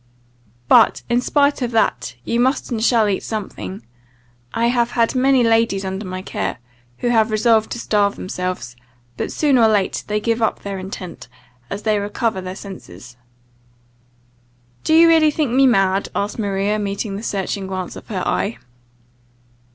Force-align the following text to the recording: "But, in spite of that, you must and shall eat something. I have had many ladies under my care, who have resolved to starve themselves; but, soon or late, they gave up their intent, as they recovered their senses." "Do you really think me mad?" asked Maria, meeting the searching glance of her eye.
"But, 0.67 1.03
in 1.09 1.21
spite 1.21 1.61
of 1.61 1.69
that, 1.73 2.15
you 2.25 2.39
must 2.39 2.71
and 2.71 2.83
shall 2.83 3.07
eat 3.07 3.21
something. 3.21 3.85
I 4.51 4.65
have 4.65 4.89
had 4.97 5.13
many 5.13 5.43
ladies 5.43 5.85
under 5.85 6.07
my 6.07 6.23
care, 6.23 6.57
who 6.97 7.09
have 7.09 7.29
resolved 7.29 7.69
to 7.73 7.79
starve 7.79 8.15
themselves; 8.15 8.75
but, 9.15 9.31
soon 9.31 9.59
or 9.59 9.67
late, 9.67 10.03
they 10.07 10.19
gave 10.19 10.41
up 10.41 10.63
their 10.63 10.79
intent, 10.79 11.27
as 11.69 11.83
they 11.83 11.99
recovered 11.99 12.45
their 12.45 12.55
senses." 12.55 13.15
"Do 14.83 14.95
you 14.95 15.07
really 15.07 15.29
think 15.29 15.51
me 15.51 15.67
mad?" 15.67 16.09
asked 16.15 16.39
Maria, 16.39 16.79
meeting 16.79 17.15
the 17.15 17.21
searching 17.21 17.67
glance 17.67 17.95
of 17.95 18.07
her 18.07 18.23
eye. 18.27 18.57